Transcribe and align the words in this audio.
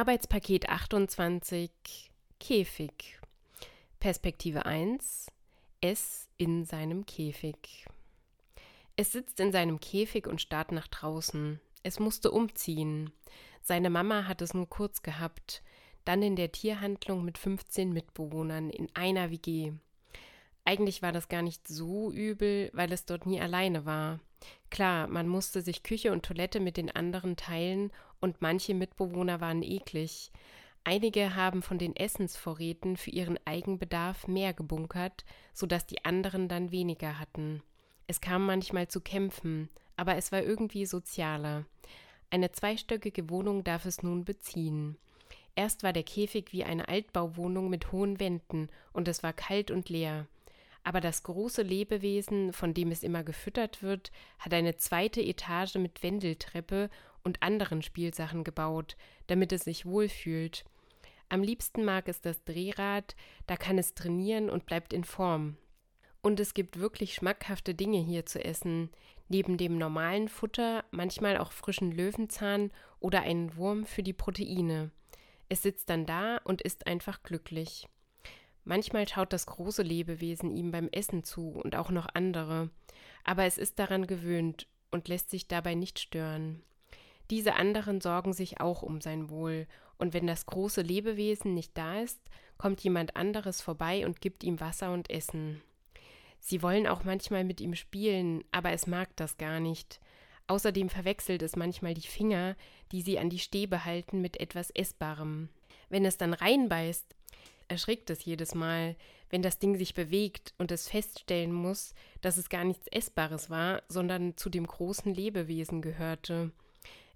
Arbeitspaket 0.00 0.70
28 0.70 1.70
Käfig. 2.40 3.20
Perspektive 3.98 4.64
1 4.64 5.26
Es 5.82 6.26
in 6.38 6.64
seinem 6.64 7.04
Käfig. 7.04 7.84
Es 8.96 9.12
sitzt 9.12 9.40
in 9.40 9.52
seinem 9.52 9.78
Käfig 9.78 10.26
und 10.26 10.40
starrt 10.40 10.72
nach 10.72 10.88
draußen. 10.88 11.60
Es 11.82 12.00
musste 12.00 12.30
umziehen. 12.30 13.12
Seine 13.60 13.90
Mama 13.90 14.26
hat 14.26 14.40
es 14.40 14.54
nur 14.54 14.70
kurz 14.70 15.02
gehabt, 15.02 15.62
dann 16.06 16.22
in 16.22 16.34
der 16.34 16.50
Tierhandlung 16.50 17.22
mit 17.22 17.36
15 17.36 17.92
Mitbewohnern 17.92 18.70
in 18.70 18.88
einer 18.94 19.30
WG. 19.30 19.74
Eigentlich 20.64 21.02
war 21.02 21.12
das 21.12 21.28
gar 21.28 21.42
nicht 21.42 21.68
so 21.68 22.10
übel, 22.10 22.70
weil 22.72 22.90
es 22.90 23.04
dort 23.04 23.26
nie 23.26 23.38
alleine 23.38 23.84
war. 23.84 24.18
Klar, 24.70 25.08
man 25.08 25.28
musste 25.28 25.60
sich 25.60 25.82
Küche 25.82 26.10
und 26.10 26.24
Toilette 26.24 26.58
mit 26.58 26.78
den 26.78 26.90
anderen 26.90 27.36
teilen 27.36 27.92
und 28.20 28.42
manche 28.42 28.74
Mitbewohner 28.74 29.40
waren 29.40 29.62
eklig. 29.62 30.30
Einige 30.84 31.34
haben 31.34 31.62
von 31.62 31.78
den 31.78 31.94
Essensvorräten 31.94 32.96
für 32.96 33.10
ihren 33.10 33.38
Eigenbedarf 33.44 34.26
mehr 34.26 34.54
gebunkert, 34.54 35.24
sodass 35.52 35.86
die 35.86 36.04
anderen 36.04 36.48
dann 36.48 36.70
weniger 36.70 37.18
hatten. 37.18 37.62
Es 38.06 38.20
kam 38.20 38.46
manchmal 38.46 38.88
zu 38.88 39.00
Kämpfen, 39.00 39.68
aber 39.96 40.16
es 40.16 40.32
war 40.32 40.42
irgendwie 40.42 40.86
sozialer. 40.86 41.66
Eine 42.30 42.52
zweistöckige 42.52 43.28
Wohnung 43.28 43.64
darf 43.64 43.84
es 43.84 44.02
nun 44.02 44.24
beziehen. 44.24 44.96
Erst 45.54 45.82
war 45.82 45.92
der 45.92 46.04
Käfig 46.04 46.52
wie 46.52 46.64
eine 46.64 46.88
Altbauwohnung 46.88 47.68
mit 47.68 47.92
hohen 47.92 48.18
Wänden 48.18 48.68
und 48.92 49.08
es 49.08 49.22
war 49.22 49.32
kalt 49.32 49.70
und 49.70 49.88
leer. 49.88 50.26
Aber 50.82 51.00
das 51.00 51.22
große 51.24 51.62
Lebewesen, 51.62 52.52
von 52.52 52.72
dem 52.72 52.90
es 52.90 53.02
immer 53.02 53.22
gefüttert 53.22 53.82
wird, 53.82 54.10
hat 54.38 54.54
eine 54.54 54.76
zweite 54.76 55.20
Etage 55.20 55.74
mit 55.74 56.02
Wendeltreppe 56.02 56.88
und 57.22 57.42
anderen 57.42 57.82
Spielsachen 57.82 58.44
gebaut, 58.44 58.96
damit 59.26 59.52
es 59.52 59.64
sich 59.64 59.86
wohlfühlt. 59.86 60.64
Am 61.28 61.42
liebsten 61.42 61.84
mag 61.84 62.08
es 62.08 62.20
das 62.20 62.42
Drehrad, 62.44 63.14
da 63.46 63.56
kann 63.56 63.78
es 63.78 63.94
trainieren 63.94 64.50
und 64.50 64.66
bleibt 64.66 64.92
in 64.92 65.04
Form. 65.04 65.56
Und 66.22 66.40
es 66.40 66.54
gibt 66.54 66.78
wirklich 66.78 67.14
schmackhafte 67.14 67.74
Dinge 67.74 67.98
hier 67.98 68.26
zu 68.26 68.44
essen, 68.44 68.90
neben 69.28 69.56
dem 69.56 69.78
normalen 69.78 70.28
Futter 70.28 70.84
manchmal 70.90 71.38
auch 71.38 71.52
frischen 71.52 71.92
Löwenzahn 71.92 72.72
oder 72.98 73.22
einen 73.22 73.56
Wurm 73.56 73.86
für 73.86 74.02
die 74.02 74.12
Proteine. 74.12 74.90
Es 75.48 75.62
sitzt 75.62 75.88
dann 75.88 76.04
da 76.04 76.38
und 76.44 76.62
ist 76.62 76.86
einfach 76.86 77.22
glücklich. 77.22 77.88
Manchmal 78.64 79.08
schaut 79.08 79.32
das 79.32 79.46
große 79.46 79.82
Lebewesen 79.82 80.50
ihm 80.50 80.70
beim 80.70 80.88
Essen 80.88 81.24
zu 81.24 81.50
und 81.50 81.76
auch 81.76 81.90
noch 81.90 82.08
andere, 82.12 82.70
aber 83.24 83.44
es 83.44 83.56
ist 83.56 83.78
daran 83.78 84.06
gewöhnt 84.06 84.66
und 84.90 85.08
lässt 85.08 85.30
sich 85.30 85.48
dabei 85.48 85.74
nicht 85.74 85.98
stören. 85.98 86.62
Diese 87.30 87.54
anderen 87.54 88.00
sorgen 88.00 88.32
sich 88.32 88.60
auch 88.60 88.82
um 88.82 89.00
sein 89.00 89.30
Wohl, 89.30 89.66
und 89.98 90.14
wenn 90.14 90.26
das 90.26 90.46
große 90.46 90.82
Lebewesen 90.82 91.54
nicht 91.54 91.76
da 91.76 92.00
ist, 92.00 92.18
kommt 92.58 92.80
jemand 92.82 93.16
anderes 93.16 93.60
vorbei 93.60 94.04
und 94.04 94.20
gibt 94.20 94.42
ihm 94.42 94.58
Wasser 94.58 94.92
und 94.92 95.10
Essen. 95.10 95.62
Sie 96.40 96.62
wollen 96.62 96.86
auch 96.86 97.04
manchmal 97.04 97.44
mit 97.44 97.60
ihm 97.60 97.74
spielen, 97.74 98.42
aber 98.50 98.72
es 98.72 98.86
mag 98.86 99.14
das 99.16 99.36
gar 99.36 99.60
nicht. 99.60 100.00
Außerdem 100.46 100.88
verwechselt 100.88 101.42
es 101.42 101.54
manchmal 101.54 101.94
die 101.94 102.00
Finger, 102.00 102.56
die 102.92 103.02
sie 103.02 103.18
an 103.18 103.30
die 103.30 103.38
Stäbe 103.38 103.84
halten, 103.84 104.20
mit 104.20 104.40
etwas 104.40 104.70
Essbarem. 104.70 105.48
Wenn 105.90 106.04
es 106.04 106.16
dann 106.16 106.32
reinbeißt, 106.32 107.14
erschrickt 107.68 108.10
es 108.10 108.24
jedes 108.24 108.54
Mal, 108.54 108.96
wenn 109.28 109.42
das 109.42 109.58
Ding 109.58 109.76
sich 109.76 109.94
bewegt 109.94 110.54
und 110.58 110.72
es 110.72 110.88
feststellen 110.88 111.52
muss, 111.52 111.94
dass 112.20 112.36
es 112.36 112.48
gar 112.48 112.64
nichts 112.64 112.88
Essbares 112.88 113.48
war, 113.48 113.82
sondern 113.88 114.36
zu 114.36 114.50
dem 114.50 114.66
großen 114.66 115.14
Lebewesen 115.14 115.82
gehörte. 115.82 116.50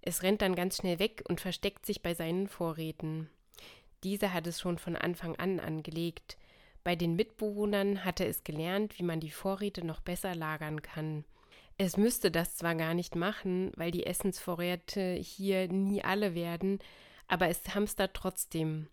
Es 0.06 0.22
rennt 0.22 0.42
dann 0.42 0.54
ganz 0.54 0.76
schnell 0.76 0.98
weg 0.98 1.24
und 1.30 1.40
versteckt 1.40 1.86
sich 1.86 2.02
bei 2.02 2.12
seinen 2.12 2.46
Vorräten. 2.46 3.30
Dieser 4.02 4.34
hat 4.34 4.46
es 4.46 4.60
schon 4.60 4.76
von 4.76 4.96
Anfang 4.96 5.34
an 5.36 5.60
angelegt. 5.60 6.36
Bei 6.82 6.94
den 6.94 7.16
Mitbewohnern 7.16 8.04
hatte 8.04 8.26
es 8.26 8.44
gelernt, 8.44 8.98
wie 8.98 9.02
man 9.02 9.18
die 9.18 9.30
Vorräte 9.30 9.82
noch 9.82 10.00
besser 10.00 10.34
lagern 10.34 10.82
kann. 10.82 11.24
Es 11.78 11.96
müsste 11.96 12.30
das 12.30 12.54
zwar 12.54 12.74
gar 12.74 12.92
nicht 12.92 13.16
machen, 13.16 13.72
weil 13.76 13.90
die 13.90 14.04
Essensvorräte 14.04 15.14
hier 15.14 15.68
nie 15.68 16.04
alle 16.04 16.34
werden, 16.34 16.80
aber 17.26 17.48
es 17.48 17.74
hamstert 17.74 18.12
trotzdem. 18.12 18.88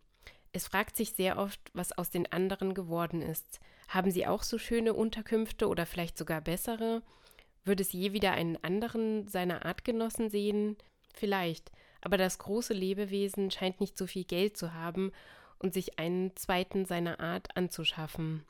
Es 0.53 0.69
fragt 0.69 0.95
sich 0.95 1.11
sehr 1.11 1.37
oft, 1.37 1.59
was 1.73 1.91
aus 1.91 2.09
den 2.09 2.31
anderen 2.31 2.73
geworden 2.73 3.21
ist. 3.21 3.59
Haben 3.89 4.11
sie 4.11 4.27
auch 4.27 4.43
so 4.43 4.57
schöne 4.57 4.93
Unterkünfte 4.93 5.67
oder 5.67 5.85
vielleicht 5.85 6.17
sogar 6.17 6.39
bessere? 6.39 7.03
Würde 7.65 7.83
es 7.83 7.91
je 7.91 8.13
wieder 8.13 8.31
einen 8.31 8.63
anderen 8.63 9.27
seiner 9.27 9.65
Artgenossen 9.65 10.29
sehen? 10.29 10.77
Vielleicht, 11.13 11.71
aber 12.01 12.17
das 12.17 12.39
große 12.39 12.73
Lebewesen 12.73 13.51
scheint 13.51 13.79
nicht 13.79 13.97
so 13.97 14.07
viel 14.07 14.23
Geld 14.23 14.57
zu 14.57 14.73
haben 14.73 15.11
und 15.59 15.73
sich 15.73 15.99
einen 15.99 16.35
zweiten 16.35 16.85
seiner 16.85 17.19
Art 17.19 17.55
anzuschaffen. 17.55 18.43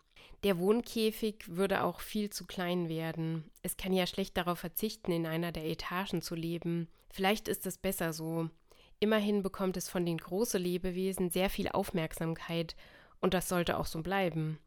Der 0.44 0.58
Wohnkäfig 0.58 1.36
würde 1.48 1.84
auch 1.84 2.00
viel 2.00 2.32
zu 2.32 2.48
klein 2.48 2.90
werden. 2.90 3.52
Es 3.62 3.78
kann 3.78 3.94
ja 3.94 4.08
schlecht 4.08 4.38
darauf 4.38 4.60
verzichten, 4.60 5.12
in 5.12 5.28
einer 5.28 5.52
der 5.52 5.66
Etagen 5.66 6.22
zu 6.22 6.34
leben. 6.34 6.88
Vielleicht 7.12 7.48
ist 7.48 7.68
es 7.68 7.78
besser 7.78 8.12
so. 8.12 8.50
Immerhin 9.00 9.44
bekommt 9.44 9.78
es 9.78 9.90
von 9.90 10.06
den 10.06 10.18
großen 10.18 10.62
Lebewesen 10.62 11.30
sehr 11.30 11.50
viel 11.50 11.68
Aufmerksamkeit 11.70 12.76
und 13.20 13.34
das 13.34 13.50
sollte 13.50 13.78
auch 13.78 13.86
so 13.86 14.02
bleiben. 14.02 14.58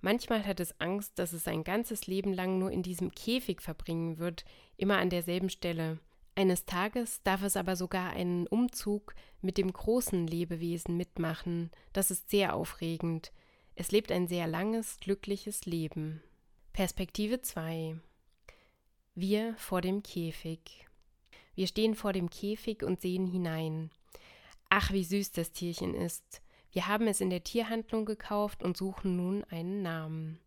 Manchmal 0.00 0.46
hat 0.46 0.60
es 0.60 0.80
Angst, 0.80 1.18
dass 1.18 1.32
es 1.32 1.44
sein 1.44 1.64
ganzes 1.64 2.06
Leben 2.06 2.32
lang 2.32 2.58
nur 2.58 2.70
in 2.70 2.82
diesem 2.82 3.10
Käfig 3.10 3.60
verbringen 3.60 4.18
wird, 4.18 4.44
immer 4.76 4.98
an 4.98 5.10
derselben 5.10 5.50
Stelle. 5.50 5.98
Eines 6.38 6.66
Tages 6.66 7.20
darf 7.24 7.42
es 7.42 7.56
aber 7.56 7.74
sogar 7.74 8.10
einen 8.10 8.46
Umzug 8.46 9.16
mit 9.40 9.58
dem 9.58 9.72
großen 9.72 10.24
Lebewesen 10.24 10.96
mitmachen. 10.96 11.72
Das 11.92 12.12
ist 12.12 12.30
sehr 12.30 12.54
aufregend. 12.54 13.32
Es 13.74 13.90
lebt 13.90 14.12
ein 14.12 14.28
sehr 14.28 14.46
langes, 14.46 15.00
glückliches 15.00 15.66
Leben. 15.66 16.22
Perspektive 16.72 17.42
2 17.42 17.98
Wir 19.16 19.56
vor 19.56 19.80
dem 19.80 20.04
Käfig. 20.04 20.86
Wir 21.56 21.66
stehen 21.66 21.96
vor 21.96 22.12
dem 22.12 22.30
Käfig 22.30 22.84
und 22.84 23.00
sehen 23.00 23.26
hinein. 23.26 23.90
Ach, 24.68 24.92
wie 24.92 25.02
süß 25.02 25.32
das 25.32 25.50
Tierchen 25.50 25.92
ist. 25.92 26.40
Wir 26.70 26.86
haben 26.86 27.08
es 27.08 27.20
in 27.20 27.30
der 27.30 27.42
Tierhandlung 27.42 28.04
gekauft 28.04 28.62
und 28.62 28.76
suchen 28.76 29.16
nun 29.16 29.42
einen 29.50 29.82
Namen. 29.82 30.38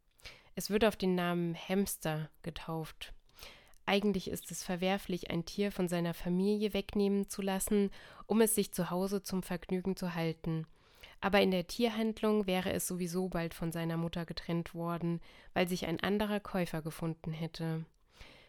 Es 0.55 0.69
wird 0.69 0.85
auf 0.85 0.95
den 0.95 1.15
Namen 1.15 1.53
Hamster 1.53 2.29
getauft. 2.43 3.13
Eigentlich 3.85 4.29
ist 4.29 4.51
es 4.51 4.63
verwerflich, 4.63 5.31
ein 5.31 5.45
Tier 5.45 5.71
von 5.71 5.87
seiner 5.87 6.13
Familie 6.13 6.73
wegnehmen 6.73 7.29
zu 7.29 7.41
lassen, 7.41 7.91
um 8.27 8.41
es 8.41 8.55
sich 8.55 8.71
zu 8.71 8.89
Hause 8.89 9.23
zum 9.23 9.43
Vergnügen 9.43 9.95
zu 9.95 10.15
halten. 10.15 10.65
Aber 11.19 11.41
in 11.41 11.51
der 11.51 11.67
Tierhandlung 11.67 12.47
wäre 12.47 12.71
es 12.71 12.87
sowieso 12.87 13.29
bald 13.29 13.53
von 13.53 13.71
seiner 13.71 13.97
Mutter 13.97 14.25
getrennt 14.25 14.73
worden, 14.73 15.21
weil 15.53 15.67
sich 15.67 15.85
ein 15.85 15.99
anderer 15.99 16.39
Käufer 16.39 16.81
gefunden 16.81 17.31
hätte. 17.31 17.85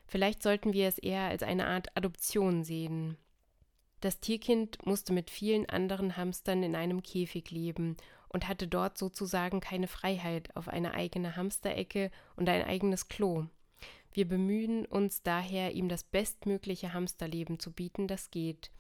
Vielleicht 0.07 0.43
sollten 0.43 0.73
wir 0.73 0.89
es 0.89 0.99
eher 0.99 1.23
als 1.25 1.43
eine 1.43 1.67
Art 1.67 1.97
Adoption 1.97 2.65
sehen. 2.65 3.17
Das 4.01 4.21
Tierkind 4.21 4.85
musste 4.85 5.13
mit 5.13 5.31
vielen 5.31 5.69
anderen 5.69 6.17
Hamstern 6.17 6.63
in 6.63 6.75
einem 6.75 7.03
Käfig 7.03 7.51
leben 7.51 7.97
und 8.29 8.49
hatte 8.49 8.67
dort 8.67 8.99
sozusagen 8.99 9.61
keine 9.61 9.87
Freiheit 9.87 10.55
auf 10.57 10.69
eine 10.69 10.95
eigene 10.95 11.37
Hamsterecke 11.37 12.11
und 12.37 12.49
ein 12.49 12.65
eigenes 12.65 13.09
Klo. 13.09 13.47
Wir 14.13 14.29
bemühen 14.29 14.85
uns 14.85 15.23
daher, 15.23 15.73
ihm 15.73 15.89
das 15.89 16.05
bestmögliche 16.05 16.93
Hamsterleben 16.93 17.59
zu 17.59 17.73
bieten, 17.73 18.09
das 18.09 18.31
geht. 18.31 18.71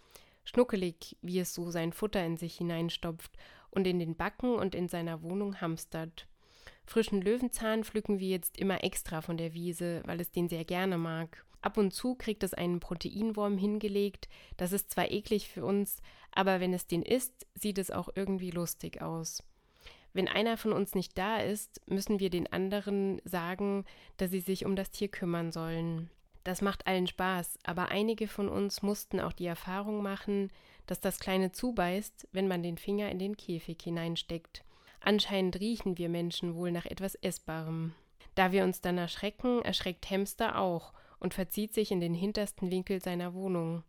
Schnuckelig, 0.44 1.16
wie 1.22 1.38
es 1.38 1.54
so 1.54 1.70
sein 1.70 1.93
Futter 1.93 2.25
in 2.25 2.37
sich 2.37 2.56
hineinstopft 2.56 3.32
und 3.71 3.87
in 3.87 3.98
den 3.98 4.16
Backen 4.16 4.54
und 4.54 4.75
in 4.75 4.88
seiner 4.88 5.22
Wohnung 5.22 5.60
hamstert. 5.60 6.26
Frischen 6.84 7.22
Löwenzahn 7.22 7.84
pflücken 7.84 8.19
wir 8.19 8.28
jetzt 8.28 8.59
immer 8.59 8.84
extra 8.84 9.21
von 9.22 9.37
der 9.37 9.54
Wiese, 9.54 10.03
weil 10.04 10.21
es 10.21 10.32
den 10.32 10.48
sehr 10.48 10.65
gerne 10.65 10.98
mag. 10.98 11.44
Ab 11.62 11.78
und 11.78 11.92
zu 11.94 12.16
kriegt 12.16 12.42
es 12.42 12.54
einen 12.54 12.81
Proteinwurm 12.81 13.56
hingelegt, 13.56 14.28
das 14.56 14.72
ist 14.72 14.91
zwar 14.91 15.10
eklig 15.10 15.48
für 15.48 15.65
uns, 15.65 16.03
aber 16.32 16.59
wenn 16.59 16.75
es 16.75 16.88
den 16.88 17.03
isst, 17.03 17.47
sieht 17.54 17.78
es 17.78 17.92
auch 17.92 18.09
irgendwie 18.16 18.51
lustig 18.51 19.01
aus. 19.01 19.45
Wenn 20.12 20.28
einer 20.28 20.56
von 20.56 20.72
uns 20.72 20.94
nicht 20.94 21.16
da 21.16 21.38
ist, 21.38 21.80
müssen 21.86 22.20
wir 22.20 22.30
den 22.30 22.53
anderen 22.53 23.20
sagen, 23.24 23.84
dass 24.18 24.30
sie 24.30 24.41
sich 24.41 24.66
um 24.66 24.76
das 24.76 24.91
Tier 24.91 25.09
kümmern 25.09 25.53
sollen. 25.53 26.10
Das 26.44 26.60
macht 26.60 26.86
allen 26.86 27.06
Spaß, 27.06 27.59
aber 27.64 27.88
einige 27.88 28.26
von 28.26 28.48
uns 28.48 28.82
mussten 28.82 29.20
auch 29.20 29.32
die 29.32 29.47
Erfahrung 29.47 30.03
machen, 30.03 30.50
dass 30.86 31.00
das 31.00 31.20
Kleine 31.20 31.53
zubeißt, 31.53 32.28
wenn 32.32 32.48
man 32.48 32.62
den 32.62 32.76
Finger 32.76 33.10
in 33.10 33.18
den 33.18 33.36
Käfig 33.36 33.78
hineinsteckt. 33.82 34.64
Anscheinend 35.00 35.60
riechen 35.60 35.98
wir 35.98 36.09
Menschen 36.09 36.54
wohl 36.54 36.72
nach 36.72 36.86
etwas 36.86 37.14
Essbarem. 37.16 37.94
Da 38.34 38.53
wir 38.53 38.64
uns 38.64 38.80
dann 38.80 38.98
erschrecken, 38.98 39.62
erschreckt 39.62 40.10
Hamster 40.10 40.59
auch 40.59 40.92
und 41.18 41.34
verzieht 41.34 41.74
sich 41.74 41.91
in 41.91 42.00
den 42.00 42.14
hintersten 42.14 42.70
Winkel 42.70 43.00
seiner 43.00 43.34
Wohnung. 43.34 43.84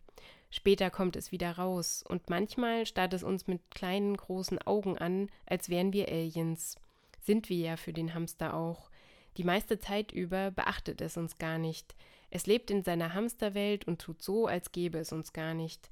Später 0.56 0.92
kommt 0.92 1.16
es 1.16 1.32
wieder 1.32 1.54
raus 1.54 2.04
und 2.08 2.30
manchmal 2.30 2.86
starrt 2.86 3.16
es 3.16 3.24
uns 3.24 3.48
mit 3.48 3.72
kleinen, 3.72 4.16
großen 4.16 4.60
Augen 4.60 5.00
an, 5.00 5.32
als 5.48 5.68
wären 5.68 5.94
wir 5.94 6.10
Aliens. 6.10 6.76
Sind 7.22 7.50
wir 7.50 7.58
ja 7.58 7.76
für 7.76 7.92
den 7.92 8.14
Hamster 8.14 8.54
auch. 8.54 8.92
Die 9.38 9.44
meiste 9.44 9.80
Zeit 9.80 10.12
über 10.12 10.52
beachtet 10.52 11.02
es 11.02 11.18
uns 11.18 11.40
gar 11.40 11.58
nicht. 11.58 11.96
Es 12.30 12.46
lebt 12.46 12.70
in 12.70 12.84
seiner 12.84 13.16
Hamsterwelt 13.16 13.88
und 13.88 14.00
tut 14.00 14.22
so, 14.22 14.46
als 14.46 14.72
gäbe 14.72 15.00
es 15.00 15.12
uns 15.12 15.34
gar 15.34 15.56
nicht. 15.56 15.90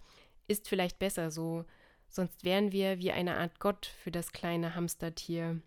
Ist 0.48 0.70
vielleicht 0.70 1.00
besser 1.00 1.32
so. 1.32 1.66
sonst 2.08 2.44
wären 2.44 2.72
wir 2.72 3.00
wie 3.00 3.12
eine 3.12 3.38
Art 3.38 3.60
Gott 3.60 3.88
für 3.88 4.12
das 4.12 4.32
kleine 4.32 4.76
Hamstertier. 4.76 5.60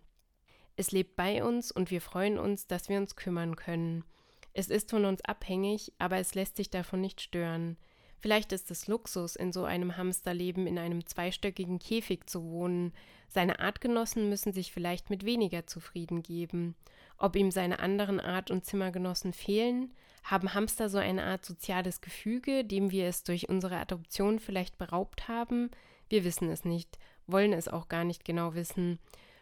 Es 0.77 0.93
lebt 0.93 1.17
bei 1.17 1.43
uns 1.43 1.69
und 1.69 1.91
wir 1.91 1.99
freuen 1.99 2.39
uns, 2.39 2.65
dass 2.67 2.87
wir 2.87 2.97
uns 2.97 3.17
kümmern 3.17 3.57
können. 3.57 4.05
Es 4.53 4.69
ist 4.69 4.91
von 4.91 5.03
uns 5.03 5.21
abhängig, 5.25 5.91
aber 5.99 6.15
es 6.15 6.33
lässt 6.33 6.55
sich 6.55 6.69
davon 6.69 7.01
nicht 7.01 7.19
stören. 7.19 7.75
Vielleicht 8.19 8.51
ist 8.51 8.71
es 8.71 8.87
Luxus, 8.87 9.35
in 9.35 9.51
so 9.51 9.65
einem 9.65 9.97
Hamsterleben 9.97 10.67
in 10.67 10.79
einem 10.79 11.05
zweistöckigen 11.05 11.79
Käfig 11.79 12.27
zu 12.29 12.43
wohnen. 12.43 12.93
Seine 13.27 13.59
Artgenossen 13.59 14.29
müssen 14.29 14.53
sich 14.53 14.71
vielleicht 14.71 15.09
mit 15.09 15.25
weniger 15.25 15.67
zufrieden 15.67 16.23
geben. 16.23 16.75
Ob 17.17 17.35
ihm 17.35 17.51
seine 17.51 17.79
anderen 17.79 18.19
Art- 18.19 18.51
und 18.51 18.65
Zimmergenossen 18.65 19.33
fehlen? 19.33 19.93
Haben 20.23 20.53
Hamster 20.53 20.89
so 20.89 20.97
eine 20.97 21.23
Art 21.23 21.45
soziales 21.45 22.01
Gefüge, 22.01 22.65
dem 22.65 22.91
wir 22.91 23.07
es 23.07 23.23
durch 23.23 23.47
unsere 23.47 23.77
Adoption 23.77 24.39
vielleicht 24.39 24.77
beraubt 24.77 25.27
haben? 25.27 25.69
Wir 26.09 26.23
wissen 26.23 26.49
es 26.49 26.65
nicht, 26.65 26.97
wollen 27.27 27.53
es 27.53 27.67
auch 27.67 27.89
gar 27.89 28.03
nicht 28.03 28.25
genau 28.25 28.55
wissen. 28.55 28.99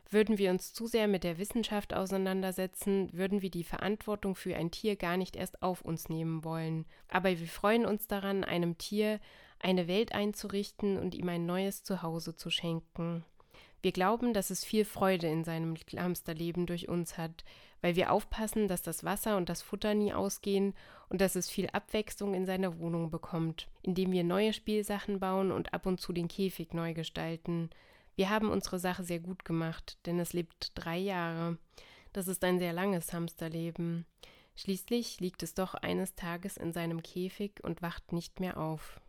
Würden 0.09 0.38
wir 0.38 0.51
uns 0.51 0.73
zu 0.73 0.85
sehr 0.88 1.07
mit 1.07 1.23
der 1.23 1.38
Wissenschaft 1.38 1.94
auseinandersetzen, 1.94 3.09
würden 3.13 3.41
wir 3.41 3.50
die 3.50 3.63
Verantwortung 3.63 4.35
für 4.35 4.55
ein 4.55 4.69
Tier 4.69 4.95
gar 4.95 5.17
nicht 5.17 5.35
erst 5.35 5.63
auf 5.63 5.81
uns 5.81 6.09
nehmen 6.09 6.44
wollen. 6.44 6.85
Aber 7.07 7.29
wir 7.29 7.47
freuen 7.47 7.85
uns 7.85 8.07
daran, 8.07 8.44
einem 8.44 8.77
Tier 8.77 9.19
eine 9.59 9.88
Welt 9.88 10.13
einzurichten 10.13 11.00
und 11.00 11.15
ihm 11.15 11.29
ein 11.29 11.45
neues 11.45 11.83
Zuhause 11.83 12.35
zu 12.35 12.50
schenken. 12.50 13.23
Wir 13.81 13.91
glauben, 13.91 14.33
dass 14.33 14.50
es 14.50 14.63
viel 14.63 14.85
Freude 14.85 15.27
in 15.27 15.44
seinem 15.44 15.75
Hamsterleben 15.75 16.65
durch 16.65 16.88
uns 16.88 17.17
hat, 17.17 17.44
weil 17.81 17.97
wir 17.97 18.13
aufpassen, 18.13 18.69
dass 18.69 18.81
das 18.81 19.03
Wasser 19.03 19.35
und 19.35 19.49
das 19.49 19.61
Futter 19.61 19.94
nie 19.94 20.13
ausgehen 20.13 20.73
und 21.09 21.19
dass 21.19 21.35
es 21.35 21.49
viel 21.49 21.67
Abwechslung 21.67 22.33
in 22.33 22.45
seiner 22.45 22.79
Wohnung 22.79 23.11
bekommt, 23.11 23.67
indem 23.81 24.13
wir 24.13 24.23
neue 24.23 24.53
Spielsachen 24.53 25.19
bauen 25.19 25.51
und 25.51 25.73
ab 25.73 25.85
und 25.85 25.99
zu 25.99 26.13
den 26.13 26.29
Käfig 26.29 26.73
neu 26.73 26.94
gestalten. 26.94 27.69
Wir 28.15 28.30
haben 28.30 28.50
unsere 28.51 28.80
Sache 28.80 29.04
sehr 29.04 29.19
gut 29.19 29.45
gemacht, 29.45 29.98
denn 30.06 30.19
es 30.19 30.33
lebt 30.33 30.71
drei 30.75 30.98
Jahre. 30.98 31.57
Das 32.12 32.27
ist 32.27 32.44
ein 32.44 32.60
sehr 32.60 32.74
langes 32.74 33.12
Hamsterleben. 33.12 34.06
Schließlich 34.56 35.19
liegt 35.19 35.42
es 35.42 35.56
doch 35.56 35.74
eines 35.74 36.13
Tages 36.13 36.57
in 36.57 36.74
seinem 36.74 37.01
Käfig 37.01 37.63
und 37.63 37.81
wacht 37.81 38.13
nicht 38.13 38.39
mehr 38.39 38.57
auf. 38.57 39.01